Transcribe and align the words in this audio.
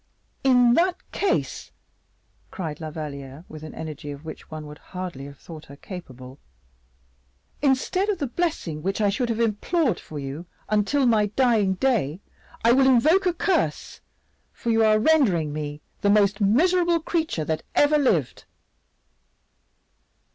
"In 0.43 0.73
that 0.73 0.95
case," 1.11 1.71
cried 2.49 2.81
La 2.81 2.89
Valliere, 2.89 3.45
with 3.47 3.61
an 3.61 3.75
energy 3.75 4.09
of 4.09 4.25
which 4.25 4.49
one 4.49 4.65
would 4.65 4.79
hardly 4.79 5.25
have 5.25 5.37
thought 5.37 5.65
her 5.65 5.75
capable, 5.75 6.39
"instead 7.61 8.09
of 8.09 8.17
the 8.17 8.25
blessing 8.25 8.81
which 8.81 8.99
I 8.99 9.09
should 9.11 9.29
have 9.29 9.39
implored 9.39 9.99
for 9.99 10.17
you 10.17 10.47
until 10.69 11.05
my 11.05 11.27
dying 11.27 11.75
day, 11.75 12.19
I 12.65 12.71
will 12.71 12.87
invoke 12.87 13.27
a 13.27 13.33
curse, 13.35 14.01
for 14.51 14.71
you 14.71 14.83
are 14.83 14.97
rendering 14.97 15.53
me 15.53 15.81
the 16.01 16.09
most 16.09 16.41
miserable 16.41 16.99
creature 16.99 17.45
that 17.45 17.61
ever 17.75 17.99
lived." 17.99 18.45